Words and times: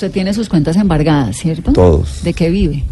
Usted 0.00 0.12
tiene 0.12 0.32
sus 0.32 0.48
cuentas 0.48 0.76
embargadas, 0.78 1.36
¿cierto? 1.36 1.74
Todos. 1.74 2.24
¿De 2.24 2.32
qué 2.32 2.48
vive? 2.48 2.84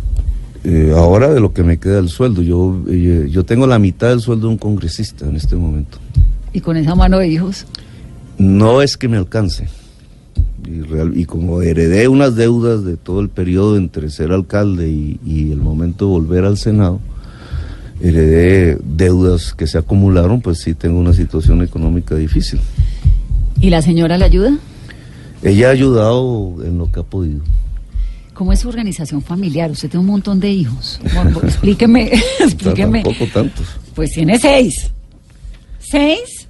Eh, 0.63 0.93
ahora 0.95 1.31
de 1.33 1.41
lo 1.41 1.55
que 1.55 1.63
me 1.63 1.79
queda 1.79 1.95
del 1.97 2.11
sueldo. 2.11 2.43
Yo, 2.43 2.83
eh, 2.87 3.29
yo 3.31 3.45
tengo 3.47 3.67
la 3.67 3.79
mitad 3.79 4.11
del 4.11 4.21
sueldo 4.21 4.49
de 4.49 4.53
un 4.53 4.59
congresista 4.59 5.25
en 5.25 5.35
este 5.37 5.57
momento. 5.57 5.97
¿Y 6.53 6.61
con 6.61 6.77
esa 6.77 6.95
mano 6.95 7.17
de 7.19 7.29
hijos? 7.29 7.65
No 8.37 8.83
es 8.83 8.99
que 8.99 9.09
me 9.09 9.17
alcance. 9.17 9.69
Y, 10.67 10.83
real- 10.83 11.17
y 11.17 11.25
como 11.25 11.63
heredé 11.63 12.09
unas 12.09 12.37
deudas 12.37 12.85
de 12.85 12.99
todo 12.99 13.21
el 13.21 13.31
periodo 13.31 13.79
entre 13.79 14.11
ser 14.11 14.31
alcalde 14.31 14.91
y, 14.91 15.19
y 15.25 15.51
el 15.51 15.61
momento 15.63 16.05
de 16.05 16.11
volver 16.11 16.45
al 16.45 16.59
Senado, 16.59 17.01
heredé 18.03 18.77
deudas 18.85 19.55
que 19.55 19.67
se 19.67 19.79
acumularon, 19.79 20.43
pues 20.43 20.59
sí 20.59 20.75
tengo 20.75 21.01
una 21.01 21.15
situación 21.15 21.63
económica 21.63 22.15
difícil. 22.17 22.61
¿Y 23.63 23.71
la 23.71 23.81
señora 23.81 24.19
le 24.19 24.27
ayuda? 24.27 24.59
Ella 25.43 25.69
ha 25.69 25.71
ayudado 25.71 26.57
en 26.65 26.79
lo 26.79 26.91
que 26.91 27.01
ha 27.01 27.03
podido. 27.05 27.41
¿Cómo 28.35 28.53
es 28.53 28.61
su 28.61 28.69
organización 28.69 29.21
familiar? 29.23 29.71
Usted 29.71 29.89
tiene 29.91 30.01
un 30.01 30.11
montón 30.11 30.39
de 30.41 30.51
hijos. 30.51 31.01
Bueno, 31.15 31.41
explíqueme, 31.43 32.13
explíqueme. 32.41 33.03
Tampoco 33.03 33.31
tantos. 33.33 33.67
Pues 33.95 34.13
tiene 34.13 34.39
seis. 34.39 34.91
¿Seis? 35.81 36.47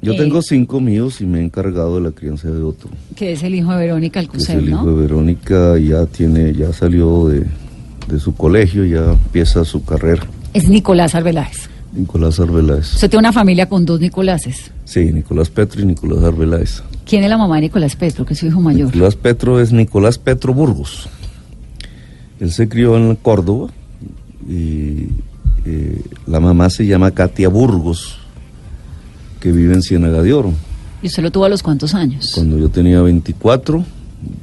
Yo 0.00 0.12
Eh. 0.12 0.16
tengo 0.16 0.42
cinco 0.42 0.80
míos 0.80 1.20
y 1.20 1.26
me 1.26 1.40
he 1.40 1.44
encargado 1.44 1.96
de 1.96 2.02
la 2.02 2.10
crianza 2.12 2.48
de 2.48 2.62
otro. 2.62 2.88
Que 3.16 3.32
es 3.32 3.42
el 3.42 3.54
hijo 3.54 3.72
de 3.72 3.78
Verónica 3.78 4.20
Alcocer, 4.20 4.58
el 4.58 4.68
hijo 4.70 4.86
de 4.86 5.00
Verónica, 5.02 5.78
ya 5.78 6.06
tiene, 6.06 6.52
ya 6.52 6.72
salió 6.72 7.28
de, 7.28 7.44
de 8.08 8.20
su 8.20 8.34
colegio, 8.34 8.84
ya 8.84 9.12
empieza 9.12 9.64
su 9.64 9.84
carrera. 9.84 10.24
Es 10.54 10.68
Nicolás 10.68 11.14
Arbeláez. 11.14 11.68
Nicolás 11.92 12.38
Arbeláez. 12.40 12.94
Usted 12.94 13.10
tiene 13.10 13.20
una 13.20 13.32
familia 13.32 13.68
con 13.68 13.84
dos 13.84 14.00
Nicoláses. 14.00 14.70
Sí, 14.84 15.12
Nicolás 15.12 15.48
Petro 15.50 15.80
y 15.82 15.86
Nicolás 15.86 16.22
Arbeláez. 16.24 16.82
¿Quién 17.06 17.24
es 17.24 17.30
la 17.30 17.38
mamá 17.38 17.56
de 17.56 17.62
Nicolás 17.62 17.96
Petro, 17.96 18.24
que 18.26 18.34
es 18.34 18.40
su 18.40 18.46
hijo 18.46 18.60
mayor? 18.60 18.86
Nicolás 18.94 19.16
Petro 19.16 19.60
es 19.60 19.72
Nicolás 19.72 20.18
Petro 20.18 20.52
Burgos. 20.54 21.08
Él 22.40 22.52
se 22.52 22.68
crió 22.68 22.96
en 22.96 23.16
Córdoba 23.16 23.68
y 24.48 25.08
eh, 25.64 26.02
la 26.26 26.40
mamá 26.40 26.70
se 26.70 26.86
llama 26.86 27.10
Katia 27.10 27.48
Burgos, 27.48 28.18
que 29.40 29.50
vive 29.52 29.74
en 29.74 29.82
Ciénaga 29.82 30.22
de 30.22 30.32
Oro. 30.32 30.52
¿Y 31.02 31.06
usted 31.06 31.22
lo 31.22 31.30
tuvo 31.32 31.44
a 31.46 31.48
los 31.48 31.62
cuántos 31.62 31.94
años? 31.94 32.32
Cuando 32.34 32.58
yo 32.58 32.68
tenía 32.68 33.00
24, 33.02 33.84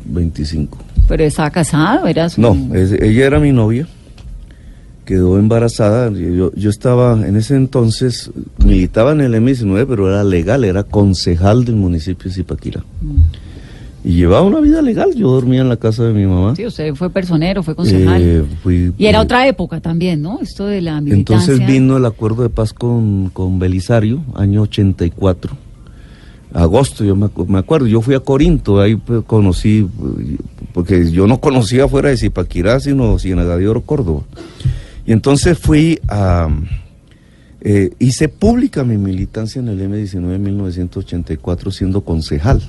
25. 0.06 0.78
¿Pero 1.08 1.24
estaba 1.24 1.50
casado? 1.52 2.08
¿Era 2.08 2.30
su... 2.30 2.42
No, 2.42 2.58
es- 2.76 2.92
ella 2.94 3.26
era 3.28 3.40
mi 3.40 3.52
novia, 3.52 3.88
quedó 5.06 5.38
embarazada. 5.40 6.12
Yo, 6.12 6.52
yo 6.54 6.70
estaba 6.70 7.26
en 7.28 7.36
ese 7.36 7.56
entonces, 7.56 8.32
militaba 8.64 9.12
en 9.14 9.22
el 9.22 9.34
M19, 9.36 9.86
pero 9.88 10.10
era 10.10 10.24
legal, 10.24 10.64
era 10.66 10.84
concejal 10.84 11.64
del 11.66 11.76
municipio 11.76 12.30
de 12.30 12.36
Zipaquirá. 12.36 12.84
Y 14.04 14.14
llevaba 14.18 14.44
una 14.44 14.60
vida 14.60 14.82
legal, 14.84 15.16
yo 15.16 15.32
dormía 15.32 15.62
en 15.62 15.70
la 15.70 15.78
casa 15.78 16.04
de 16.04 16.14
mi 16.14 16.26
mamá. 16.28 16.56
Sí, 16.56 16.66
usted 16.66 16.94
fue 16.94 17.10
personero, 17.10 17.64
fue 17.64 17.74
concejal. 17.76 18.22
Eh, 18.22 18.44
fui- 18.62 18.94
y 18.98 19.06
era 19.08 19.18
eh, 19.20 19.22
otra 19.24 19.48
época 19.48 19.80
también, 19.82 20.22
¿no? 20.22 20.40
Esto 20.42 20.68
de 20.68 20.82
la 20.82 21.02
militancia. 21.02 21.54
Entonces 21.54 21.68
vino 21.68 21.98
el 21.98 22.06
acuerdo 22.06 22.44
de 22.44 22.50
paz 22.50 22.72
con, 22.74 23.30
con 23.34 23.58
Belisario, 23.58 24.22
año 24.36 24.62
84. 24.64 25.58
Agosto, 26.54 27.04
yo 27.04 27.16
me, 27.16 27.30
me 27.48 27.58
acuerdo, 27.60 27.86
yo 27.88 28.02
fui 28.02 28.16
a 28.16 28.20
Corinto, 28.22 28.80
ahí 28.80 28.96
pues, 28.96 29.24
conocí, 29.26 29.80
eh, 30.20 30.38
porque 30.72 31.12
yo 31.12 31.28
no 31.28 31.40
conocía 31.42 31.88
fuera 31.88 32.10
de 32.10 32.18
Zipaquirá, 32.18 32.80
sino 32.80 33.18
Ciénaga 33.20 33.58
de 33.58 33.68
Oro, 33.68 33.82
Córdoba. 33.82 34.22
Y 35.06 35.12
entonces 35.12 35.58
fui 35.58 36.00
a... 36.08 36.48
eh, 37.62 37.92
hice 38.00 38.28
pública 38.30 38.84
mi 38.84 38.98
militancia 38.98 39.60
en 39.60 39.68
el 39.68 39.80
M19 39.82 40.36
en 40.36 40.44
1984 40.44 41.72
siendo 41.72 42.02
concejal. 42.02 42.62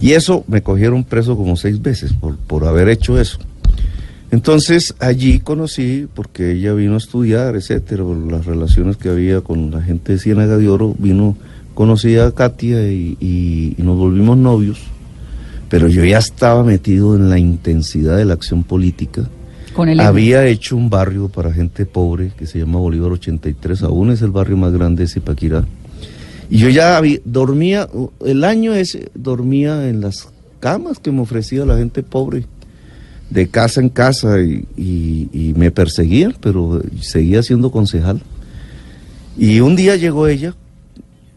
Y 0.00 0.12
eso 0.12 0.44
me 0.48 0.62
cogieron 0.62 1.04
preso 1.04 1.36
como 1.36 1.56
seis 1.56 1.82
veces 1.82 2.12
por, 2.12 2.36
por 2.36 2.64
haber 2.64 2.88
hecho 2.88 3.20
eso. 3.20 3.38
Entonces 4.30 4.94
allí 5.00 5.40
conocí, 5.40 6.06
porque 6.14 6.52
ella 6.52 6.72
vino 6.72 6.94
a 6.94 6.98
estudiar, 6.98 7.56
etcétera, 7.56 8.04
por 8.04 8.16
las 8.16 8.46
relaciones 8.46 8.96
que 8.96 9.08
había 9.08 9.40
con 9.40 9.72
la 9.72 9.82
gente 9.82 10.12
de 10.12 10.18
Ciénaga 10.18 10.56
de 10.56 10.68
Oro, 10.68 10.94
vino, 10.98 11.36
conocí 11.74 12.16
a 12.16 12.30
Katia 12.30 12.90
y, 12.90 13.74
nos 13.78 13.98
volvimos 13.98 14.38
novios, 14.38 14.78
pero 15.68 15.88
yo 15.88 16.04
ya 16.04 16.18
estaba 16.18 16.62
metido 16.62 17.16
en 17.16 17.28
la 17.28 17.38
intensidad 17.38 18.16
de 18.16 18.24
la 18.24 18.34
acción 18.34 18.62
política. 18.62 19.28
Había 20.00 20.46
hecho 20.46 20.76
un 20.76 20.90
barrio 20.90 21.28
para 21.28 21.52
gente 21.52 21.86
pobre 21.86 22.32
que 22.36 22.46
se 22.46 22.58
llama 22.58 22.78
Bolívar 22.78 23.12
83, 23.12 23.82
aún 23.82 24.10
es 24.10 24.20
el 24.22 24.30
barrio 24.30 24.56
más 24.56 24.72
grande 24.72 25.04
de 25.04 25.08
Zipaquirá. 25.08 25.64
Y 26.50 26.58
yo 26.58 26.68
ya 26.68 27.00
dormía, 27.24 27.88
el 28.24 28.42
año 28.44 28.74
ese, 28.74 29.10
dormía 29.14 29.88
en 29.88 30.00
las 30.00 30.28
camas 30.58 30.98
que 30.98 31.12
me 31.12 31.20
ofrecía 31.20 31.64
la 31.64 31.76
gente 31.78 32.02
pobre, 32.02 32.44
de 33.30 33.48
casa 33.48 33.80
en 33.80 33.88
casa, 33.90 34.40
y, 34.40 34.66
y- 34.76 35.28
y 35.32 35.54
me 35.56 35.70
perseguían, 35.70 36.34
pero 36.40 36.82
seguía 37.00 37.42
siendo 37.44 37.70
concejal. 37.70 38.20
Y 39.38 39.60
un 39.60 39.76
día 39.76 39.94
llegó 39.94 40.26
ella, 40.26 40.56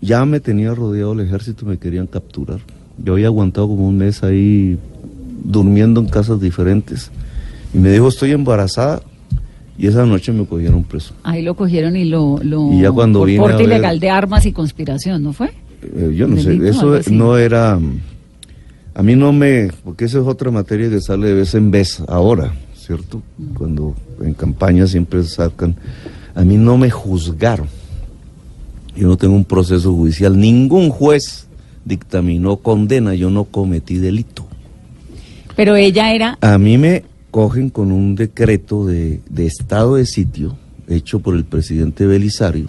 ya 0.01 0.25
me 0.25 0.39
tenía 0.39 0.73
rodeado 0.73 1.13
el 1.13 1.19
ejército, 1.19 1.65
me 1.67 1.77
querían 1.77 2.07
capturar. 2.07 2.59
Yo 2.97 3.13
había 3.13 3.27
aguantado 3.27 3.67
como 3.67 3.87
un 3.87 3.97
mes 3.97 4.23
ahí 4.23 4.77
durmiendo 5.43 6.01
en 6.01 6.07
casas 6.07 6.41
diferentes. 6.41 7.11
Y 7.73 7.77
me 7.77 7.91
dijo, 7.91 8.07
estoy 8.07 8.31
embarazada. 8.31 9.01
Y 9.77 9.87
esa 9.87 10.05
noche 10.05 10.31
me 10.31 10.45
cogieron 10.45 10.83
preso. 10.83 11.15
Ahí 11.23 11.41
lo 11.41 11.55
cogieron 11.55 11.95
y 11.95 12.05
lo... 12.05 12.39
lo 12.43 12.71
Y 12.71 12.81
ya 12.81 12.91
cuando 12.91 13.19
por 13.19 13.27
vine 13.27 13.39
a 13.39 13.41
porte 13.41 13.57
ver- 13.57 13.65
ilegal 13.65 13.99
de 13.99 14.09
armas 14.09 14.45
y 14.45 14.51
conspiración, 14.51 15.23
¿no 15.23 15.33
fue? 15.33 15.51
Eh, 15.81 16.13
yo 16.15 16.27
no 16.27 16.39
sé, 16.39 16.59
eso 16.67 16.93
así. 16.93 17.11
no 17.11 17.37
era... 17.37 17.79
A 18.95 19.01
mí 19.01 19.15
no 19.15 19.33
me... 19.33 19.69
Porque 19.83 20.05
esa 20.05 20.19
es 20.19 20.27
otra 20.27 20.51
materia 20.51 20.89
que 20.89 21.01
sale 21.01 21.27
de 21.29 21.33
vez 21.33 21.55
en 21.55 21.71
vez 21.71 22.03
ahora, 22.07 22.53
¿cierto? 22.75 23.23
Cuando 23.57 23.95
en 24.21 24.33
campaña 24.35 24.85
siempre 24.85 25.23
sacan... 25.23 25.75
A 26.35 26.43
mí 26.43 26.55
no 26.57 26.77
me 26.77 26.91
juzgaron. 26.91 27.67
Yo 28.95 29.07
no 29.07 29.17
tengo 29.17 29.33
un 29.35 29.45
proceso 29.45 29.91
judicial. 29.91 30.39
Ningún 30.39 30.91
juez 30.91 31.47
dictaminó 31.83 32.57
condena. 32.57 33.15
Yo 33.15 33.31
no 33.31 33.45
cometí 33.45 33.97
delito. 33.97 34.45
Pero 35.55 35.75
ella 35.75 36.13
era... 36.13 36.37
A 36.41 36.59
mí 36.59 36.77
me 36.77 37.03
cogen 37.33 37.71
con 37.71 37.91
un 37.91 38.13
decreto 38.13 38.85
de, 38.85 39.19
de 39.27 39.47
estado 39.47 39.95
de 39.95 40.05
sitio 40.05 40.55
hecho 40.87 41.19
por 41.19 41.33
el 41.33 41.45
presidente 41.45 42.05
Belisario. 42.05 42.67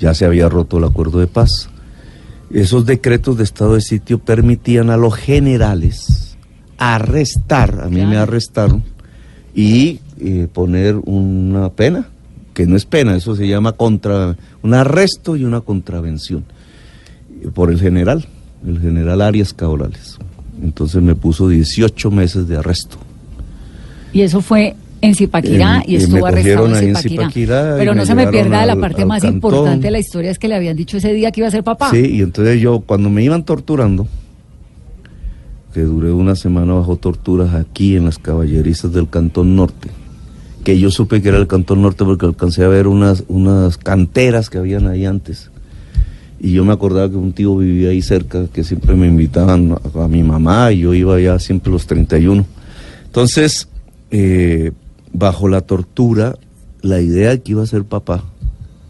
Ya 0.00 0.14
se 0.14 0.24
había 0.24 0.48
roto 0.48 0.78
el 0.78 0.84
acuerdo 0.84 1.20
de 1.20 1.26
paz. 1.26 1.68
Esos 2.50 2.86
decretos 2.86 3.36
de 3.36 3.44
estado 3.44 3.74
de 3.74 3.82
sitio 3.82 4.20
permitían 4.20 4.88
a 4.88 4.96
los 4.96 5.14
generales 5.14 6.38
arrestar, 6.78 7.82
a 7.82 7.90
mí 7.90 8.06
me 8.06 8.16
arrestaron, 8.16 8.84
y 9.54 10.00
eh, 10.18 10.48
poner 10.50 10.96
una 11.04 11.68
pena, 11.68 12.08
que 12.54 12.66
no 12.66 12.76
es 12.76 12.86
pena, 12.86 13.14
eso 13.14 13.36
se 13.36 13.46
llama 13.46 13.72
contra, 13.72 14.34
un 14.62 14.72
arresto 14.72 15.36
y 15.36 15.44
una 15.44 15.60
contravención, 15.60 16.46
eh, 17.42 17.48
por 17.52 17.70
el 17.70 17.78
general, 17.78 18.26
el 18.66 18.80
general 18.80 19.20
Arias 19.20 19.52
Cabrales. 19.52 20.16
Entonces 20.62 21.02
me 21.02 21.14
puso 21.14 21.48
18 21.48 22.10
meses 22.10 22.48
de 22.48 22.56
arresto. 22.56 23.03
Y 24.14 24.22
eso 24.22 24.40
fue 24.40 24.74
en 25.02 25.14
Zipaquirá 25.14 25.82
En- 25.84 25.90
y 25.90 25.96
me 25.98 26.02
estuvo 26.04 26.24
arrestado 26.26 26.66
en 26.78 26.96
Zipaquirá. 26.96 27.74
Pero 27.76 27.94
no 27.94 28.06
se 28.06 28.14
me 28.14 28.26
pierda 28.28 28.60
de 28.62 28.66
la 28.68 28.72
al- 28.72 28.80
parte 28.80 29.02
al 29.02 29.08
más 29.08 29.20
cantón. 29.20 29.34
importante 29.36 29.86
de 29.88 29.90
la 29.90 29.98
historia, 29.98 30.30
es 30.30 30.38
que 30.38 30.48
le 30.48 30.54
habían 30.54 30.76
dicho 30.76 30.96
ese 30.96 31.12
día 31.12 31.30
que 31.30 31.40
iba 31.40 31.48
a 31.48 31.50
ser 31.50 31.62
papá. 31.62 31.90
Sí, 31.90 31.98
y 31.98 32.22
entonces 32.22 32.58
yo, 32.60 32.80
cuando 32.80 33.10
me 33.10 33.22
iban 33.22 33.44
torturando, 33.44 34.06
que 35.74 35.80
duré 35.82 36.12
una 36.12 36.36
semana 36.36 36.74
bajo 36.74 36.96
torturas 36.96 37.54
aquí 37.54 37.96
en 37.96 38.04
las 38.04 38.18
caballerizas 38.18 38.92
del 38.92 39.08
Cantón 39.10 39.56
Norte, 39.56 39.90
que 40.62 40.78
yo 40.78 40.90
supe 40.90 41.20
que 41.20 41.28
era 41.30 41.38
el 41.38 41.48
Cantón 41.48 41.82
Norte 41.82 42.04
porque 42.04 42.26
alcancé 42.26 42.62
a 42.64 42.68
ver 42.68 42.86
unas, 42.86 43.24
unas 43.28 43.76
canteras 43.76 44.48
que 44.50 44.58
habían 44.58 44.86
ahí 44.86 45.04
antes. 45.04 45.50
Y 46.40 46.52
yo 46.52 46.64
me 46.64 46.72
acordaba 46.72 47.10
que 47.10 47.16
un 47.16 47.32
tío 47.32 47.56
vivía 47.56 47.88
ahí 47.90 48.02
cerca, 48.02 48.46
que 48.52 48.62
siempre 48.64 48.94
me 48.94 49.08
invitaban 49.08 49.72
a, 49.94 50.04
a 50.04 50.08
mi 50.08 50.22
mamá 50.22 50.70
y 50.72 50.80
yo 50.80 50.94
iba 50.94 51.16
allá 51.16 51.38
siempre 51.40 51.72
los 51.72 51.86
31. 51.86 52.44
Entonces, 53.06 53.68
eh, 54.16 54.70
bajo 55.12 55.48
la 55.48 55.62
tortura, 55.62 56.36
la 56.82 57.00
idea 57.00 57.30
de 57.30 57.42
que 57.42 57.50
iba 57.50 57.64
a 57.64 57.66
ser 57.66 57.82
papá, 57.82 58.22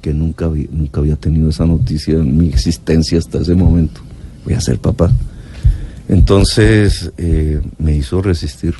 que 0.03 0.13
nunca, 0.13 0.51
nunca 0.71 1.01
había 1.01 1.17
tenido 1.17 1.49
esa 1.49 1.65
noticia 1.65 2.17
en 2.17 2.37
mi 2.37 2.49
existencia 2.49 3.17
hasta 3.17 3.39
ese 3.39 3.55
momento, 3.55 4.03
voy 4.45 4.53
a 4.53 4.61
ser 4.61 4.79
papá. 4.79 5.11
Entonces 6.11 7.11
eh, 7.17 7.63
me 7.79 7.97
hizo 7.97 8.21
resistir. 8.21 8.75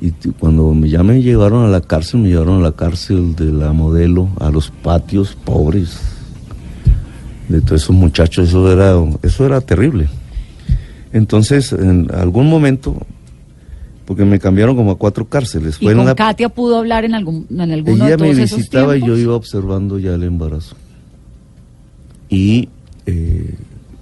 Y 0.00 0.10
cuando 0.40 0.74
me, 0.74 0.88
ya 0.88 1.04
me 1.04 1.22
llevaron 1.22 1.64
a 1.64 1.68
la 1.68 1.80
cárcel, 1.80 2.22
me 2.22 2.30
llevaron 2.30 2.58
a 2.58 2.62
la 2.64 2.72
cárcel 2.72 3.36
de 3.36 3.52
la 3.52 3.72
modelo, 3.72 4.28
a 4.40 4.50
los 4.50 4.70
patios 4.70 5.36
pobres, 5.44 6.00
de 7.48 7.60
todos 7.60 7.84
esos 7.84 7.94
muchachos, 7.94 8.48
eso 8.48 8.72
era, 8.72 8.96
eso 9.22 9.46
era 9.46 9.60
terrible. 9.60 10.08
Entonces, 11.12 11.72
en 11.72 12.12
algún 12.12 12.50
momento, 12.50 13.06
porque 14.04 14.24
me 14.24 14.38
cambiaron 14.38 14.76
como 14.76 14.90
a 14.92 14.98
cuatro 14.98 15.26
cárceles, 15.28 15.76
Y 15.80 15.84
fue 15.84 15.92
en 15.92 15.98
con 15.98 16.04
una- 16.06 16.14
Katia 16.14 16.48
pudo 16.48 16.78
hablar 16.78 17.04
en, 17.04 17.14
algún, 17.14 17.46
en 17.50 17.60
alguno 17.60 18.06
ella 18.06 18.16
de 18.16 18.22
me 18.22 18.30
esos 18.42 18.58
visitaba 18.58 18.96
y 18.96 19.00
yo 19.06 19.16
iba 19.16 19.34
observando 19.34 19.98
ya 19.98 20.14
el 20.14 20.22
embarazo. 20.24 20.76
Y 22.28 22.68
eh, 23.06 23.54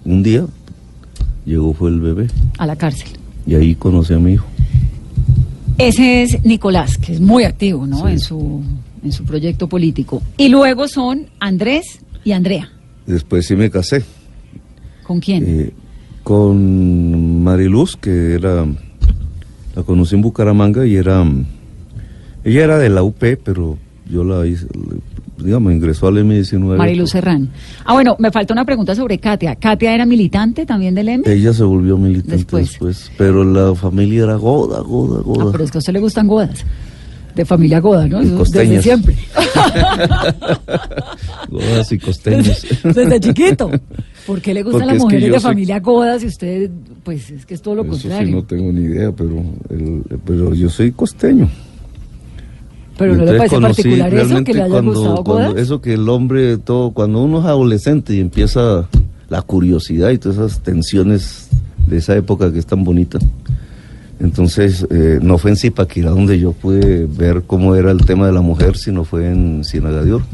un 0.05 0.23
día 0.23 0.47
llegó 1.45 1.73
fue 1.75 1.91
el 1.91 2.01
bebé. 2.01 2.29
A 2.59 2.67
la 2.67 2.77
cárcel. 2.77 3.09
Y 3.47 3.55
ahí 3.55 3.75
conocí 3.75 4.13
a 4.15 4.19
mi 4.19 4.33
hijo. 4.35 4.47
Ese 5.79 6.23
es 6.23 6.45
Nicolás, 6.45 6.99
que 6.99 7.13
es 7.15 7.21
muy 7.21 7.45
activo, 7.45 7.87
¿no? 7.87 8.07
Sí. 8.07 8.13
En 8.13 8.19
su 8.21 8.63
en 9.05 9.11
su 9.11 9.25
proyecto 9.25 9.69
político. 9.69 10.23
Y 10.37 10.49
luego 10.49 10.87
son 10.87 11.27
Andrés 11.41 11.99
y 12.25 12.31
Andrea. 12.33 12.71
Después 13.05 13.45
sí 13.47 13.57
me 13.57 13.69
casé 13.69 14.05
¿Con 15.03 15.19
quién? 15.19 15.43
eh, 15.45 15.73
con 16.23 17.43
Mariluz, 17.43 17.97
que 17.97 18.35
era, 18.35 18.65
la 19.75 19.83
conocí 19.83 20.15
en 20.15 20.23
Bucaramanga 20.23 20.87
y 20.87 20.97
era, 20.97 21.25
ella 22.45 22.65
era 22.65 22.79
de 22.79 22.89
la 22.89 23.03
UP, 23.03 23.23
pero 23.45 23.79
yo 24.11 24.25
la 24.25 24.47
hice, 24.47 24.67
digamos, 25.39 25.73
ingresó 25.73 26.09
al 26.09 26.17
M19. 26.19 26.77
Marilu 26.77 27.07
Serrán. 27.07 27.49
Ah, 27.85 27.95
bueno, 27.95 28.17
me 28.19 28.31
falta 28.31 28.53
una 28.53 28.65
pregunta 28.65 28.95
sobre 28.95 29.19
Katia. 29.19 29.57
¿Katia 29.57 29.95
era 29.95 30.07
militante 30.07 30.67
también 30.67 30.95
del 30.95 31.09
M? 31.09 31.25
Ella 31.27 31.53
se 31.53 31.65
volvió 31.65 31.97
militante 31.97 32.37
Después. 32.37 32.69
después. 32.71 33.11
pero 33.17 33.45
la 33.45 33.75
familia 33.75 34.25
era 34.25 34.35
goda, 34.37 34.81
goda, 34.81 35.21
Ah, 35.21 35.23
goda. 35.25 35.53
pero 35.53 35.65
es 35.65 35.71
que 35.71 35.79
a 35.79 35.81
usted 35.81 35.93
le 35.95 36.01
gustan 36.01 36.27
godas. 36.29 36.65
De 37.35 37.47
familia 37.47 37.81
goda, 37.81 38.07
¿no? 38.09 38.21
Desde 38.21 38.83
siempre. 38.83 39.17
Godas 41.49 41.93
y 41.93 41.99
costeños. 41.99 42.63
Desde, 42.85 43.05
desde 43.05 43.21
chiquito. 43.21 43.71
¿Por 44.27 44.41
qué 44.41 44.55
le 44.55 44.63
gustan 44.63 44.87
las 44.87 44.99
mujeres 44.99 45.25
de 45.33 45.41
soy- 45.41 45.41
familia 45.41 45.81
godas 45.81 46.23
y 46.23 46.27
usted, 46.27 46.71
pues 47.03 47.31
es 47.31 47.45
que 47.47 47.55
es 47.55 47.63
todo 47.63 47.75
lo 47.77 47.83
Eso 47.85 47.95
sí 47.97 48.03
contrario? 48.03 48.37
no 48.37 48.45
tengo 48.45 48.73
ni 48.73 48.83
idea, 48.83 49.11
pero, 49.13 49.43
el- 49.71 50.03
pero 50.25 50.55
yo 50.55 50.69
soy 50.71 50.93
costeño. 50.93 51.49
pero 52.99 53.17
no 53.17 53.25
le 53.25 53.37
parece 53.39 53.59
particular 53.61 54.15
eso 54.15 54.45
que 54.45 54.55
le 54.55 54.63
haya 54.63 54.71
cuando- 54.73 54.93
gustado 54.93 55.25
cuando. 55.25 55.57
Eso 55.59 55.81
que 55.81 55.95
el 55.95 56.09
hombre, 56.09 56.59
todo, 56.59 56.93
cuando 56.93 57.23
uno 57.25 57.41
es 57.41 57.47
adolescente 57.47 58.15
y 58.15 58.21
empieza 58.21 58.89
la 59.29 59.43
curiosidad 59.43 60.11
y 60.11 60.19
todas 60.19 60.37
esas 60.39 60.61
tensiones 60.63 61.49
de 61.89 61.97
esa 61.97 62.15
época 62.17 62.53
que 62.53 62.59
es 62.61 62.67
tan 62.67 62.85
bonita. 62.85 63.19
Entonces, 64.21 64.87
eh, 64.91 65.19
no 65.21 65.37
fue 65.39 65.51
en 65.51 65.57
Zipaquirá 65.57 66.11
donde 66.11 66.39
yo 66.39 66.53
pude 66.53 67.07
ver 67.07 67.43
cómo 67.47 67.75
era 67.75 67.91
el 67.91 68.05
tema 68.05 68.27
de 68.27 68.33
la 68.33 68.41
mujer, 68.41 68.77
sino 68.77 69.05
fue 69.05 69.27
en 69.29 69.65
Ciénaga 69.65 70.05
de 70.05 70.13
Oro. 70.13 70.25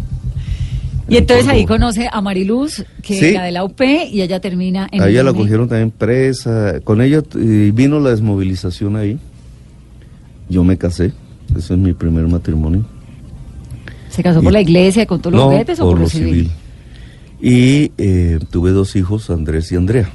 Y 1.08 1.16
entonces 1.16 1.48
ahí 1.48 1.64
conoce 1.64 2.08
a 2.12 2.20
Mariluz, 2.20 2.84
que 3.02 3.18
Sí. 3.18 3.26
era 3.26 3.44
de 3.44 3.52
la 3.52 3.64
UP, 3.64 3.80
y 3.80 4.20
ella 4.20 4.40
termina 4.40 4.88
en 4.92 5.00
A 5.02 5.04
el 5.06 5.10
ella 5.12 5.22
la 5.22 5.32
cogieron 5.32 5.68
también 5.68 5.90
presa. 5.90 6.80
Con 6.84 7.00
ella 7.00 7.22
eh, 7.36 7.72
vino 7.74 7.98
la 7.98 8.10
desmovilización 8.10 8.96
ahí. 8.96 9.18
Yo 10.48 10.64
me 10.64 10.76
casé. 10.76 11.12
Ese 11.56 11.74
es 11.74 11.78
mi 11.80 11.94
primer 11.94 12.26
matrimonio. 12.28 12.84
¿Se 14.10 14.22
casó 14.22 14.42
por 14.42 14.52
la 14.52 14.60
iglesia 14.60 15.06
con 15.06 15.20
todos 15.20 15.34
los 15.34 15.42
no, 15.42 15.50
juguetes 15.50 15.80
o 15.80 15.84
por 15.84 16.00
lo 16.00 16.08
civil? 16.08 16.50
Y 17.40 17.92
eh, 17.98 18.38
tuve 18.50 18.72
dos 18.72 18.96
hijos, 18.96 19.30
Andrés 19.30 19.70
y 19.72 19.76
Andrea. 19.76 20.10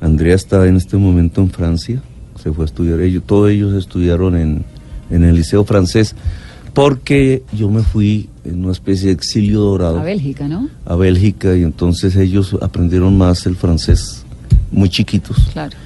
Andrea 0.00 0.34
está 0.34 0.66
en 0.66 0.76
este 0.76 0.96
momento 0.96 1.40
en 1.40 1.50
Francia. 1.50 2.02
Se 2.42 2.52
fue 2.52 2.64
a 2.64 2.66
estudiar. 2.66 3.00
Ellos, 3.00 3.22
todos 3.24 3.50
ellos 3.50 3.72
estudiaron 3.74 4.36
en, 4.36 4.64
en 5.10 5.24
el 5.24 5.36
Liceo 5.36 5.64
Francés. 5.64 6.14
Porque 6.74 7.42
yo 7.56 7.70
me 7.70 7.82
fui 7.82 8.28
en 8.44 8.64
una 8.64 8.72
especie 8.72 9.06
de 9.06 9.12
exilio 9.14 9.60
dorado 9.60 10.00
A 10.00 10.02
Bélgica, 10.02 10.48
¿no? 10.48 10.68
a 10.84 10.96
Bélgica 10.96 11.56
y 11.56 11.62
entonces 11.62 12.16
ellos 12.16 12.56
aprendieron 12.60 13.16
más 13.16 13.46
el 13.46 13.56
francés 13.56 14.24
muy 14.72 14.88
chiquitos. 14.88 15.36
Claro. 15.52 15.76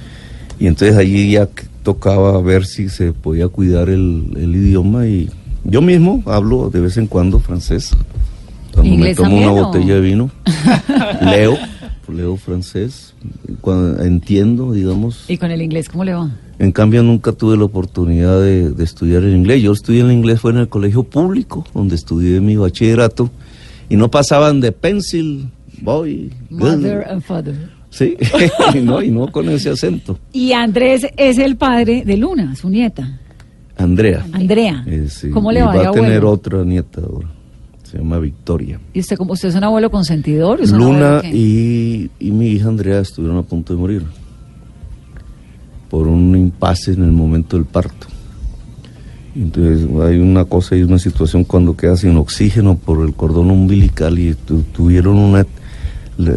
Y 0.59 0.67
entonces 0.67 0.97
allí 0.97 1.31
ya 1.31 1.47
tocaba 1.83 2.41
ver 2.41 2.65
si 2.65 2.89
se 2.89 3.13
podía 3.13 3.47
cuidar 3.47 3.89
el, 3.89 4.33
el 4.35 4.55
idioma 4.55 5.07
y 5.07 5.29
yo 5.63 5.81
mismo 5.81 6.23
hablo 6.25 6.69
de 6.69 6.81
vez 6.81 6.97
en 6.97 7.07
cuando 7.07 7.39
francés. 7.39 7.91
Cuando 8.73 8.89
me 8.89 8.95
¿Inglés 8.95 9.17
tomo 9.17 9.37
una 9.37 9.51
o? 9.51 9.65
botella 9.65 9.95
de 9.95 10.01
vino, 10.01 10.29
leo, 11.21 11.57
leo 12.11 12.35
francés, 12.37 13.13
cuando 13.61 14.03
entiendo, 14.03 14.71
digamos. 14.73 15.25
¿Y 15.29 15.37
con 15.37 15.51
el 15.51 15.61
inglés 15.61 15.89
cómo 15.89 16.03
le 16.03 16.13
va? 16.13 16.29
En 16.59 16.71
cambio 16.71 17.03
nunca 17.03 17.31
tuve 17.31 17.55
la 17.57 17.63
oportunidad 17.63 18.41
de, 18.41 18.71
de 18.71 18.83
estudiar 18.83 19.23
el 19.23 19.35
inglés. 19.35 19.61
Yo 19.63 19.71
estudié 19.71 20.01
el 20.01 20.11
inglés 20.11 20.41
fue 20.41 20.51
en 20.51 20.57
el 20.57 20.67
colegio 20.69 21.03
público, 21.03 21.65
donde 21.73 21.95
estudié 21.95 22.41
mi 22.41 22.55
bachillerato, 22.57 23.29
y 23.89 23.95
no 23.95 24.11
pasaban 24.11 24.59
de 24.59 24.71
pencil, 24.71 25.49
boy, 25.81 26.31
girl. 26.49 26.59
Mother 26.77 27.05
and 27.09 27.21
father. 27.21 27.55
Sí, 27.89 28.17
y 28.75 28.79
no, 28.79 29.01
y 29.01 29.09
no 29.09 29.31
con 29.31 29.49
ese 29.49 29.69
acento. 29.69 30.19
Y 30.31 30.51
Andrés 30.51 31.07
es 31.17 31.37
el 31.39 31.55
padre 31.55 32.03
de 32.05 32.17
Luna, 32.17 32.55
su 32.55 32.69
nieta, 32.69 33.19
Andrea. 33.77 34.25
Andrea. 34.33 34.83
Eh, 34.85 35.07
sí, 35.09 35.29
¿Cómo 35.29 35.51
le 35.51 35.59
y 35.59 35.63
va, 35.63 35.67
va 35.73 35.81
de 35.81 35.87
a 35.87 35.91
tener 35.91 36.11
abuelo? 36.17 36.31
otra 36.31 36.63
nieta 36.65 37.01
ahora. 37.01 37.29
Se 37.89 37.97
llama 37.97 38.19
Victoria. 38.19 38.79
¿Y 38.93 38.99
usted, 38.99 39.17
como, 39.17 39.33
usted 39.33 39.49
es 39.49 39.55
un 39.55 39.63
abuelo 39.63 39.89
consentidor? 39.89 40.61
¿Es 40.61 40.71
un 40.71 40.77
Luna 40.77 41.17
abuelo 41.19 41.35
y, 41.35 42.11
y 42.19 42.31
mi 42.31 42.47
hija 42.49 42.67
Andrea 42.67 42.99
estuvieron 42.99 43.37
a 43.37 43.43
punto 43.43 43.73
de 43.73 43.79
morir 43.79 44.03
por 45.89 46.07
un 46.07 46.35
impasse 46.35 46.91
en 46.93 47.03
el 47.03 47.11
momento 47.11 47.57
del 47.57 47.65
parto. 47.65 48.05
Entonces 49.35 49.87
hay 50.01 50.19
una 50.19 50.45
cosa 50.45 50.75
y 50.75 50.83
una 50.83 50.99
situación 50.99 51.43
cuando 51.43 51.75
queda 51.75 51.97
sin 51.97 52.15
oxígeno 52.17 52.75
por 52.77 53.03
el 53.05 53.13
cordón 53.13 53.49
umbilical 53.51 54.19
y 54.19 54.33
tu- 54.35 54.61
tuvieron 54.63 55.17
una 55.17 55.45
le- 56.17 56.33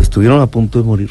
estuvieron 0.00 0.40
a 0.40 0.46
punto 0.46 0.80
de 0.80 0.84
morir. 0.84 1.10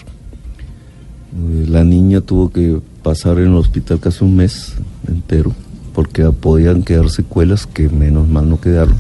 La 1.68 1.84
niña 1.84 2.22
tuvo 2.22 2.50
que 2.52 2.82
pasar 3.04 3.38
en 3.38 3.48
el 3.50 3.56
hospital 3.56 4.00
casi 4.00 4.24
un 4.26 4.36
mes 4.36 4.74
entero 5.08 5.54
porque 5.94 6.24
podían 6.32 6.82
quedar 6.84 7.10
secuelas 7.10 7.66
que 7.68 7.88
menos 7.90 8.28
mal 8.28 8.50
no 8.50 8.60
quedaron. 8.60 8.96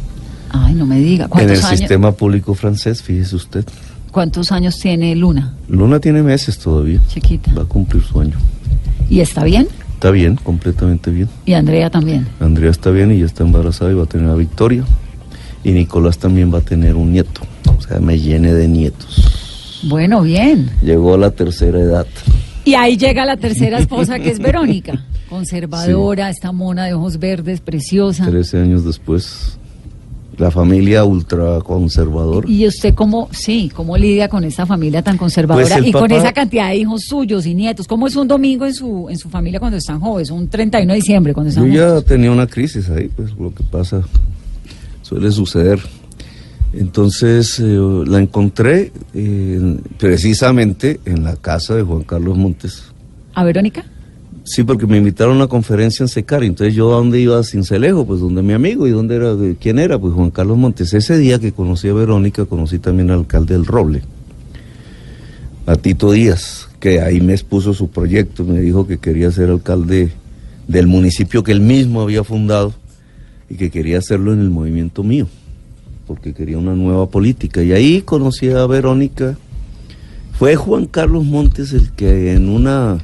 Ay, 0.51 0.74
no 0.74 0.86
me 0.86 1.00
diga. 1.00 1.25
En 1.25 1.30
¿Cuántos, 1.30 1.60
el 1.60 1.66
años, 1.66 1.80
sistema 1.80 2.12
público 2.12 2.54
francés, 2.54 3.01
fíjese 3.01 3.36
usted. 3.36 3.66
¿Cuántos 4.12 4.51
años 4.51 4.80
tiene 4.80 5.16
Luna? 5.16 5.54
Luna 5.68 6.00
tiene 6.00 6.24
meses 6.24 6.57
todavía. 6.57 7.00
Chiquita. 7.07 7.54
Va 7.54 7.63
a 7.63 7.66
cumplir 7.66 8.04
su 8.04 8.19
año. 8.19 8.38
¿Y 9.10 9.19
está 9.19 9.44
bien? 9.44 9.68
Está 9.94 10.12
bien, 10.12 10.36
completamente 10.36 11.12
bien. 11.12 11.28
Y 11.46 11.54
Andrea 11.54 11.90
también. 11.90 12.28
Andrea 12.40 12.72
está 12.72 12.90
bien 12.90 13.12
y 13.12 13.19
ya 13.19 13.25
está 13.25 13.44
embarazada 13.44 13.92
y 13.92 13.96
va 13.96 14.04
a 14.04 14.07
tener 14.07 14.30
a 14.30 14.36
Victoria. 14.36 14.84
Y 15.63 15.72
Nicolás 15.72 16.18
también 16.18 16.54
va 16.54 16.60
a 16.60 16.62
tener 16.62 16.95
un 16.95 17.12
nieto. 17.12 17.42
O 17.78 17.81
sea, 17.81 18.00
me 18.00 18.18
llene 18.18 18.54
de 18.54 18.68
nietos. 18.68 19.80
Bueno, 19.88 20.22
bien. 20.22 20.69
Llegó 20.81 21.16
a 21.16 21.18
la 21.18 21.31
tercera 21.31 21.80
edad. 21.80 22.07
Y 22.66 22.75
ahí 22.75 22.98
llega 22.98 23.25
la 23.25 23.38
tercera 23.38 23.80
esposa, 23.80 24.19
que 24.19 24.30
es 24.30 24.40
Verónica. 24.40 25.06
Conservadora, 25.30 26.30
esta 26.30 26.52
mona 26.52 26.86
de 26.86 26.94
ojos 26.94 27.19
verdes, 27.19 27.62
preciosa. 27.62 28.25
Trece 28.25 28.57
años 28.57 28.84
después, 28.86 29.57
la 30.39 30.50
familia 30.50 31.03
ultraconservadora. 31.03 32.50
¿Y 32.50 32.65
usted 32.65 32.94
cómo, 32.94 33.27
sí, 33.31 33.69
cómo 33.74 33.97
lidia 33.97 34.30
con 34.30 34.44
esta 34.44 34.65
familia 34.65 35.01
tan 35.01 35.18
conservadora 35.18 35.77
Pues 35.77 35.88
y 35.88 35.91
con 35.91 36.12
esa 36.12 36.31
cantidad 36.31 36.69
de 36.69 36.77
hijos 36.77 37.03
suyos 37.03 37.45
y 37.45 37.53
nietos? 37.53 37.88
¿Cómo 37.88 38.07
es 38.07 38.15
un 38.15 38.27
domingo 38.27 38.65
en 38.65 38.74
su, 38.74 39.07
en 39.09 39.18
su 39.18 39.30
familia 39.30 39.59
cuando 39.59 39.77
están 39.77 40.00
jóvenes? 40.00 40.31
Un 40.31 40.47
31 40.47 40.94
de 40.94 40.95
diciembre 40.95 41.33
cuando 41.33 41.52
Yo 41.52 41.61
están 41.61 41.71
ya 41.71 41.85
juntos? 41.87 42.06
tenía 42.06 42.31
una 42.31 42.47
crisis 42.47 42.90
ahí, 42.90 43.09
pues 43.09 43.31
lo 43.37 43.54
que 43.54 43.64
pasa 43.64 44.02
suele 45.02 45.31
suceder. 45.31 45.80
Entonces 46.71 47.59
eh, 47.59 47.78
la 48.06 48.19
encontré 48.19 48.92
eh, 49.14 49.78
precisamente 49.97 50.99
en 51.06 51.23
la 51.23 51.35
casa 51.35 51.75
de 51.75 51.81
Juan 51.81 52.04
Carlos 52.04 52.37
Montes. 52.37 52.83
¿A 53.33 53.44
Verónica? 53.44 53.83
Sí, 54.49 54.63
porque 54.63 54.87
me 54.87 54.97
invitaron 54.97 55.33
a 55.33 55.35
una 55.35 55.47
conferencia 55.47 56.03
en 56.03 56.07
Secari, 56.07 56.47
entonces 56.47 56.73
yo 56.73 56.91
a 56.91 56.95
dónde 56.95 57.19
iba 57.19 57.44
sin 57.44 57.63
Celejo, 57.63 58.07
pues 58.07 58.19
donde 58.19 58.41
mi 58.41 58.53
amigo 58.53 58.87
y 58.87 58.89
dónde 58.89 59.15
era, 59.15 59.35
quién 59.61 59.77
era, 59.77 59.99
pues 59.99 60.11
Juan 60.15 60.31
Carlos 60.31 60.57
Montes. 60.57 60.91
Ese 60.95 61.19
día 61.19 61.37
que 61.37 61.51
conocí 61.51 61.87
a 61.87 61.94
Verónica, 61.94 62.45
conocí 62.45 62.79
también 62.79 63.11
al 63.11 63.19
alcalde 63.19 63.53
del 63.53 63.68
Roble, 63.68 64.01
a 65.68 65.75
Tito 65.75 66.11
Díaz, 66.13 66.68
que 66.79 66.99
ahí 66.99 67.21
me 67.21 67.33
expuso 67.33 67.75
su 67.75 67.91
proyecto, 67.91 68.44
me 68.44 68.59
dijo 68.59 68.87
que 68.87 68.97
quería 68.97 69.29
ser 69.29 69.51
alcalde 69.51 70.13
del 70.68 70.87
municipio 70.87 71.44
que 71.44 71.51
él 71.51 71.61
mismo 71.61 72.01
había 72.01 72.23
fundado 72.23 72.73
y 73.51 73.56
que 73.56 73.69
quería 73.69 73.99
hacerlo 73.99 74.33
en 74.33 74.39
el 74.39 74.49
movimiento 74.49 75.03
mío, 75.03 75.27
porque 76.07 76.33
quería 76.33 76.57
una 76.57 76.73
nueva 76.73 77.07
política. 77.07 77.61
Y 77.61 77.71
ahí 77.71 78.01
conocí 78.01 78.49
a 78.49 78.65
Verónica. 78.65 79.37
Fue 80.39 80.56
Juan 80.56 80.87
Carlos 80.87 81.23
Montes 81.23 81.71
el 81.71 81.91
que 81.91 82.33
en 82.33 82.49
una 82.49 82.97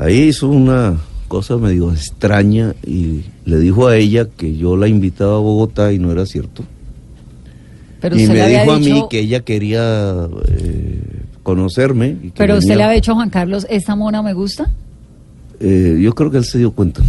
Ahí 0.00 0.22
hizo 0.28 0.48
una 0.48 0.96
cosa 1.28 1.56
medio 1.58 1.92
extraña 1.92 2.74
y 2.84 3.20
le 3.44 3.58
dijo 3.58 3.86
a 3.86 3.96
ella 3.96 4.26
que 4.36 4.56
yo 4.56 4.76
la 4.76 4.88
invitaba 4.88 5.36
a 5.36 5.40
Bogotá 5.40 5.92
y 5.92 5.98
no 5.98 6.10
era 6.10 6.24
cierto. 6.26 6.64
Pero 8.00 8.16
y 8.16 8.22
usted 8.22 8.32
le 8.34 8.38
me 8.40 8.44
había 8.46 8.60
dijo 8.62 8.72
a 8.72 8.78
dicho, 8.78 8.94
mí 8.94 9.04
que 9.10 9.18
ella 9.20 9.40
quería 9.40 10.26
eh, 10.48 11.02
conocerme. 11.42 12.16
y 12.22 12.26
que 12.30 12.32
pero 12.36 12.56
usted 12.56 12.76
le 12.76 12.82
había 12.82 12.94
dicho 12.96 13.12
a 13.12 13.16
Juan 13.16 13.28
Carlos, 13.30 13.66
¿esta 13.68 13.94
mona 13.94 14.22
me 14.22 14.32
gusta? 14.32 14.70
Eh, 15.60 16.00
yo 16.02 16.14
creo 16.14 16.30
que 16.30 16.38
él 16.38 16.44
se 16.46 16.56
dio 16.58 16.70
cuenta. 16.72 17.02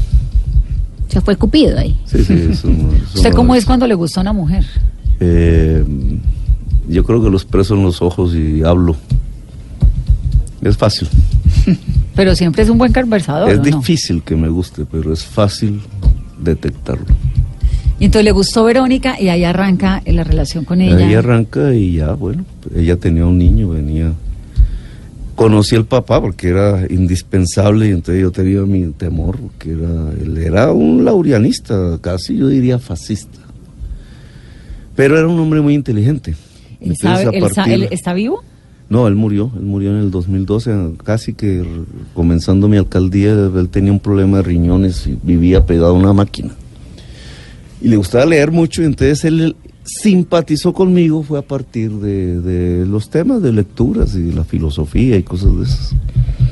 Se 1.07 1.21
fue 1.21 1.37
Cupido 1.37 1.77
ahí. 1.77 1.97
Sí, 2.05 2.23
sí, 2.25 2.33
eso 2.51 2.67
no- 2.67 2.91
eso 2.93 3.05
¿Usted 3.15 3.31
cómo 3.33 3.55
es 3.55 3.65
cuando 3.65 3.87
le 3.87 3.95
gusta 3.95 4.19
a 4.19 4.23
una 4.23 4.33
mujer? 4.33 4.65
Eh, 5.21 5.83
yo 6.89 7.03
creo 7.05 7.23
que 7.23 7.29
los 7.29 7.45
preso 7.45 7.73
en 7.75 7.83
los 7.83 8.01
ojos 8.01 8.35
y 8.35 8.61
hablo. 8.63 8.97
Es 10.61 10.75
fácil. 10.77 11.07
Pero 12.15 12.35
siempre 12.35 12.63
es 12.63 12.69
un 12.69 12.77
buen 12.77 12.91
conversador, 12.91 13.49
es 13.49 13.61
difícil 13.61 14.21
que 14.23 14.35
me 14.35 14.49
guste, 14.49 14.85
pero 14.89 15.13
es 15.13 15.23
fácil 15.23 15.79
detectarlo. 16.41 17.05
Y 17.99 18.05
entonces 18.05 18.25
le 18.25 18.31
gustó 18.31 18.63
Verónica 18.65 19.19
y 19.19 19.29
ahí 19.29 19.43
arranca 19.43 20.01
la 20.05 20.23
relación 20.23 20.65
con 20.65 20.81
ella. 20.81 20.97
Ahí 21.05 21.13
arranca 21.13 21.73
y 21.73 21.93
ya, 21.97 22.13
bueno, 22.13 22.43
ella 22.75 22.97
tenía 22.97 23.25
un 23.25 23.37
niño, 23.37 23.69
venía 23.69 24.11
conocí 25.35 25.75
al 25.75 25.85
papá 25.85 26.21
porque 26.21 26.49
era 26.49 26.85
indispensable 26.89 27.87
y 27.87 27.91
entonces 27.91 28.21
yo 28.21 28.31
tenía 28.31 28.61
mi 28.61 28.85
temor, 28.91 29.37
porque 29.39 29.71
era, 29.71 30.11
él 30.21 30.37
era 30.37 30.71
un 30.71 31.03
laurianista, 31.03 31.97
casi 31.99 32.37
yo 32.37 32.47
diría 32.47 32.77
fascista. 32.77 33.39
Pero 34.95 35.17
era 35.17 35.27
un 35.27 35.39
hombre 35.39 35.61
muy 35.61 35.73
inteligente. 35.73 36.35
¿Él, 36.79 36.95
sabe- 36.97 37.23
Entonces, 37.23 37.27
a 37.27 37.47
él 37.47 37.53
sa- 37.53 37.61
partir- 37.63 37.73
él 37.73 37.87
está 37.91 38.13
vivo? 38.13 38.43
No, 38.91 39.07
él 39.07 39.15
murió, 39.15 39.49
él 39.55 39.61
murió 39.61 39.91
en 39.91 39.99
el 39.99 40.11
2012, 40.11 40.95
casi 41.05 41.33
que 41.33 41.63
comenzando 42.13 42.67
mi 42.67 42.75
alcaldía, 42.75 43.31
él 43.31 43.69
tenía 43.71 43.89
un 43.89 44.01
problema 44.01 44.37
de 44.37 44.43
riñones 44.43 45.07
y 45.07 45.17
vivía 45.23 45.65
pegado 45.65 45.91
a 45.91 45.93
una 45.93 46.11
máquina. 46.11 46.49
Y 47.79 47.87
le 47.87 47.95
gustaba 47.95 48.25
leer 48.25 48.51
mucho, 48.51 48.81
y 48.81 48.85
entonces 48.87 49.23
él 49.23 49.55
simpatizó 49.85 50.73
conmigo, 50.73 51.23
fue 51.23 51.39
a 51.39 51.41
partir 51.41 51.89
de, 51.89 52.41
de 52.41 52.85
los 52.85 53.09
temas 53.09 53.41
de 53.41 53.53
lecturas 53.53 54.13
y 54.13 54.23
de 54.23 54.33
la 54.33 54.43
filosofía 54.43 55.15
y 55.15 55.23
cosas 55.23 55.57
de 55.57 55.63
esas. 55.63 55.95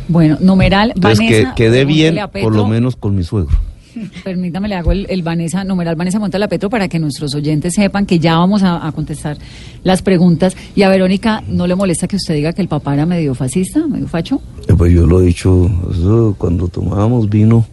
Bueno, 0.07 0.37
numeral, 0.39 0.93
Entonces 0.95 1.19
que, 1.19 1.39
Vanessa. 1.39 1.55
quedé 1.55 1.83
bien, 1.83 2.17
por 2.41 2.55
lo 2.55 2.65
menos 2.67 2.95
con 2.95 3.17
mi 3.17 3.23
suegro. 3.23 3.53
Permítame, 4.23 4.67
le 4.67 4.75
hago 4.75 4.91
el, 4.91 5.05
el 5.09 5.23
Vanessa, 5.23 5.63
numeral 5.63 5.95
Vanessa 5.95 6.19
Monta 6.19 6.39
la 6.39 6.47
Petro 6.47 6.69
para 6.69 6.87
que 6.87 6.99
nuestros 6.99 7.33
oyentes 7.35 7.73
sepan 7.73 8.05
que 8.05 8.19
ya 8.19 8.37
vamos 8.37 8.63
a, 8.63 8.85
a 8.85 8.91
contestar 8.91 9.37
las 9.83 10.01
preguntas. 10.01 10.55
Y 10.75 10.83
a 10.83 10.89
Verónica, 10.89 11.43
¿no 11.47 11.67
le 11.67 11.75
molesta 11.75 12.07
que 12.07 12.15
usted 12.15 12.35
diga 12.35 12.53
que 12.53 12.61
el 12.61 12.67
papá 12.67 12.93
era 12.93 13.05
medio 13.05 13.35
fascista, 13.35 13.85
medio 13.87 14.07
facho? 14.07 14.41
Eh, 14.67 14.73
Pues 14.77 14.93
yo 14.93 15.05
lo 15.05 15.21
he 15.21 15.25
dicho, 15.25 15.69
eso, 15.91 16.35
cuando 16.37 16.67
tomábamos 16.67 17.29
vino, 17.29 17.65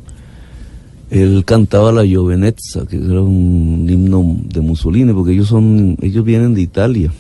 él 1.11 1.45
cantaba 1.45 1.93
la 1.93 2.05
Giovenezza, 2.05 2.87
que 2.89 2.97
era 2.97 3.23
un 3.23 3.87
himno 3.89 4.37
de 4.45 4.61
Mussolini, 4.61 5.13
porque 5.13 5.33
ellos 5.33 5.49
son, 5.49 5.97
ellos 6.01 6.25
vienen 6.25 6.55
de 6.55 6.63
Italia. 6.63 7.13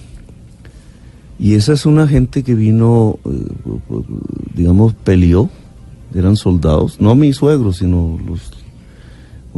Y 1.38 1.54
esa 1.54 1.74
es 1.74 1.84
una 1.86 2.08
gente 2.08 2.42
que 2.42 2.54
vino, 2.54 3.18
eh, 3.26 3.30
digamos, 4.54 4.94
peleó, 4.94 5.50
eran 6.14 6.36
soldados, 6.36 7.00
no 7.00 7.14
mi 7.14 7.32
suegro, 7.32 7.72
sino 7.72 8.18
los, 8.26 8.50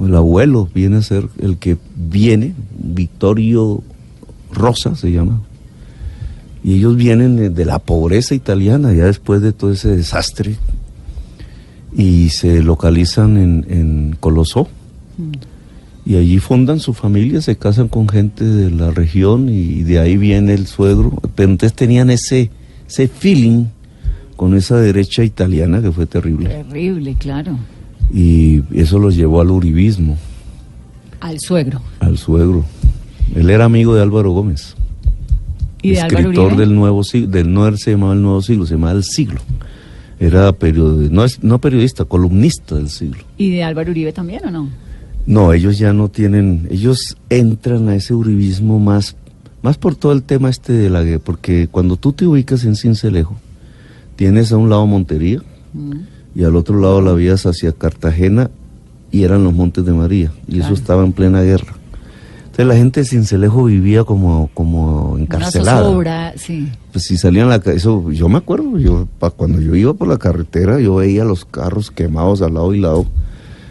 el 0.06 0.14
abuelo 0.14 0.68
viene 0.74 0.98
a 0.98 1.02
ser 1.02 1.28
el 1.38 1.58
que 1.58 1.76
viene, 1.96 2.54
Vittorio 2.76 3.82
Rosa 4.52 4.94
se 4.96 5.10
llama, 5.12 5.42
y 6.64 6.74
ellos 6.74 6.96
vienen 6.96 7.54
de, 7.54 7.64
la 7.64 7.78
pobreza 7.78 8.34
italiana, 8.34 8.92
ya 8.92 9.06
después 9.06 9.40
de 9.40 9.52
todo 9.52 9.72
ese 9.72 9.96
desastre, 9.96 10.56
y 11.96 12.28
se 12.30 12.62
localizan 12.62 13.36
en, 13.36 13.66
en 13.68 14.16
Colosó. 14.18 14.68
Y 16.04 16.16
allí 16.16 16.38
fundan 16.38 16.80
su 16.80 16.94
familia, 16.94 17.40
se 17.40 17.56
casan 17.56 17.88
con 17.88 18.08
gente 18.08 18.44
de 18.44 18.70
la 18.70 18.90
región 18.90 19.48
y 19.48 19.82
de 19.82 19.98
ahí 19.98 20.16
viene 20.16 20.54
el 20.54 20.66
suegro. 20.66 21.12
Pero 21.34 21.50
entonces 21.50 21.76
tenían 21.76 22.08
ese, 22.08 22.50
ese 22.88 23.08
feeling 23.08 23.66
con 24.36 24.54
esa 24.54 24.78
derecha 24.78 25.22
italiana 25.22 25.82
que 25.82 25.92
fue 25.92 26.06
terrible. 26.06 26.48
Terrible, 26.48 27.14
claro. 27.18 27.58
Y 28.12 28.62
eso 28.78 28.98
los 28.98 29.16
llevó 29.16 29.40
al 29.40 29.50
uribismo, 29.50 30.16
Al 31.20 31.38
suegro. 31.40 31.80
al 32.00 32.16
suegro. 32.18 32.64
Él 33.34 33.50
era 33.50 33.64
amigo 33.66 33.94
de 33.94 34.02
Álvaro 34.02 34.30
Gómez. 34.32 34.74
¿Y 35.82 35.90
de 35.90 36.00
Álvaro 36.00 36.18
escritor 36.20 36.46
Uribe? 36.46 36.60
del 36.66 36.74
nuevo 36.74 37.04
siglo, 37.04 37.28
del 37.28 37.52
no 37.52 37.76
se 37.76 37.90
llamaba 37.92 38.14
el 38.14 38.22
nuevo 38.22 38.42
siglo, 38.42 38.66
se 38.66 38.74
llamaba 38.74 38.92
el 38.92 39.04
siglo. 39.04 39.40
Era 40.18 40.50
periodista, 40.52 41.14
no, 41.14 41.24
es, 41.24 41.42
no 41.44 41.60
periodista, 41.60 42.04
columnista 42.04 42.74
del 42.74 42.88
siglo. 42.88 43.22
¿Y 43.36 43.50
de 43.50 43.62
Álvaro 43.62 43.90
Uribe 43.90 44.12
también 44.12 44.44
o 44.46 44.50
no? 44.50 44.68
No, 45.26 45.52
ellos 45.52 45.78
ya 45.78 45.92
no 45.92 46.08
tienen, 46.08 46.66
ellos 46.70 47.16
entran 47.28 47.88
a 47.88 47.94
ese 47.94 48.14
uribismo 48.14 48.80
más, 48.80 49.14
más 49.62 49.76
por 49.76 49.94
todo 49.94 50.12
el 50.12 50.22
tema 50.22 50.48
este 50.48 50.72
de 50.72 50.88
la 50.90 51.02
guerra, 51.04 51.22
porque 51.22 51.68
cuando 51.70 51.96
tú 51.96 52.12
te 52.12 52.26
ubicas 52.26 52.64
en 52.64 52.74
Cincelejo, 52.74 53.36
tienes 54.16 54.50
a 54.52 54.56
un 54.56 54.70
lado 54.70 54.86
Montería 54.86 55.40
Mm. 55.74 55.92
Y 56.34 56.44
al 56.44 56.56
otro 56.56 56.80
lado 56.80 57.00
la 57.00 57.12
vías 57.12 57.46
hacia 57.46 57.72
Cartagena 57.72 58.50
y 59.10 59.22
eran 59.24 59.44
los 59.44 59.52
Montes 59.54 59.84
de 59.84 59.92
María, 59.92 60.32
y 60.46 60.60
eso 60.60 60.74
estaba 60.74 61.04
en 61.04 61.12
plena 61.12 61.40
guerra. 61.42 61.74
Entonces 62.44 62.66
la 62.66 62.74
gente 62.76 63.00
de 63.00 63.06
Cincelejo 63.06 63.64
vivía 63.64 64.04
como, 64.04 64.50
como 64.52 65.12
Una 65.12 65.22
encarcelada. 65.22 65.82
zozobra, 65.82 66.32
sí. 66.36 66.68
Pues 66.92 67.04
si 67.04 67.16
salían 67.16 67.48
la 67.48 67.56
eso 67.56 68.10
yo 68.10 68.28
me 68.28 68.38
acuerdo, 68.38 68.78
yo 68.78 69.06
pa- 69.18 69.30
cuando 69.30 69.60
yo 69.60 69.74
iba 69.76 69.94
por 69.94 70.08
la 70.08 70.18
carretera 70.18 70.80
yo 70.80 70.96
veía 70.96 71.24
los 71.24 71.44
carros 71.44 71.90
quemados 71.92 72.42
al 72.42 72.54
lado 72.54 72.74
y 72.74 72.80
lado. 72.80 73.06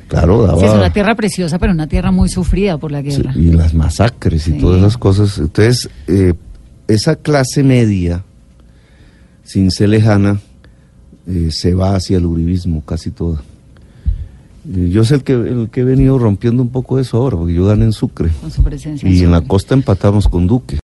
Claro, 0.07 0.41
daba 0.47 0.57
Sí, 0.59 0.65
es 0.65 0.73
una 0.73 0.93
tierra 0.93 1.15
preciosa, 1.15 1.59
pero 1.59 1.73
una 1.73 1.87
tierra 1.87 2.11
muy 2.11 2.29
sufrida 2.29 2.77
por 2.77 2.93
la 2.93 3.01
sí, 3.01 3.07
guerra. 3.09 3.33
y 3.35 3.51
las 3.51 3.73
masacres 3.73 4.47
y 4.47 4.53
Sí. 4.53 4.57
todas 4.57 4.79
esas 4.79 4.97
cosas. 4.97 5.37
Entonces, 5.37 5.89
eh, 6.07 6.33
esa 6.87 7.17
clase 7.17 7.61
media 7.63 8.23
sin 9.43 9.69
ser 9.69 9.89
lejana 9.89 10.39
eh, 11.27 11.50
se 11.51 11.74
va 11.74 11.96
hacia 11.96 12.17
el 12.17 12.25
uribismo 12.25 12.81
casi 12.84 13.12
toda. 13.12 13.41
Eh, 14.75 14.89
Yo 14.91 15.05
sé 15.05 15.15
el 15.15 15.24
que, 15.24 15.34
el 15.34 15.69
que 15.72 15.81
he 15.81 15.84
venido 15.86 16.17
rompiendo 16.19 16.62
un 16.62 16.69
poco 16.69 17.00
eso 17.00 17.17
ahora, 17.17 17.38
porque 17.38 17.53
yo 17.53 17.65
gané 17.65 17.86
en 17.86 17.93
Sucre. 17.93 18.29
Con 18.41 18.51
su 18.51 18.62
presencia. 18.63 19.10
Y 19.10 19.24
en 19.24 19.31
la 19.31 19.41
costa 19.41 19.74
empatamos 19.74 20.27
con 20.27 20.48
Duque. 20.48 20.75